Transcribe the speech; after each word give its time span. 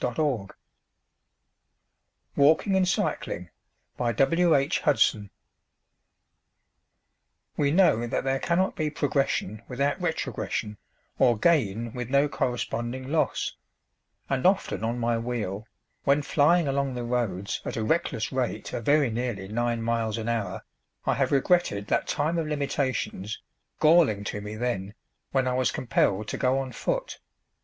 Chapter 0.03 0.15
Three: 0.15 0.47
Walking 2.35 2.75
and 2.75 2.87
Cycling 2.87 3.51
We 3.99 4.13
know 4.15 4.15
that 8.07 8.23
there 8.23 8.39
cannot 8.39 8.75
be 8.75 8.89
progression 8.89 9.61
without 9.67 10.01
retrogression, 10.01 10.79
or 11.19 11.37
gain 11.37 11.93
with 11.93 12.09
no 12.09 12.27
corresponding 12.27 13.09
loss; 13.11 13.55
and 14.27 14.43
often 14.47 14.83
on 14.83 14.97
my 14.97 15.19
wheel, 15.19 15.67
when 16.03 16.23
flying 16.23 16.67
along 16.67 16.95
the 16.95 17.03
roads 17.03 17.61
at 17.63 17.77
a 17.77 17.83
reckless 17.83 18.31
rate 18.31 18.73
of 18.73 18.83
very 18.85 19.11
nearly 19.11 19.47
nine 19.47 19.83
miles 19.83 20.17
an 20.17 20.27
hour, 20.27 20.63
I 21.05 21.13
have 21.13 21.31
regretted 21.31 21.85
that 21.89 22.07
time 22.07 22.39
of 22.39 22.47
limitations, 22.47 23.39
galling 23.79 24.23
to 24.23 24.41
me 24.41 24.55
then, 24.55 24.95
when 25.31 25.47
I 25.47 25.53
was 25.53 25.69
compelled 25.71 26.27
to 26.29 26.37
go 26.37 26.57
on 26.57 26.71
foot. 26.71 27.19